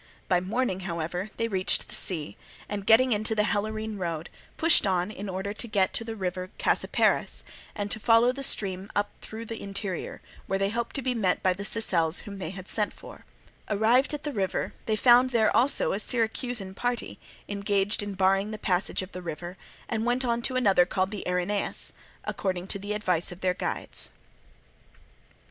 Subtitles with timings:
[0.27, 2.35] By morning, however, they reached the sea,
[2.67, 7.43] and getting into the Helorine road, pushed on in order to reach the river Cacyparis,
[7.75, 11.43] and to follow the stream up through the interior, where they hoped to be met
[11.43, 13.25] by the Sicels whom they had sent for.
[13.69, 18.57] Arrived at the river, they found there also a Syracusan party engaged in barring the
[18.57, 20.01] passage of the ford with a wall and a palisade, and forcing this guard, crossed
[20.01, 21.93] the river and went on to another called the Erineus,
[22.23, 24.09] according to the advice of their guides.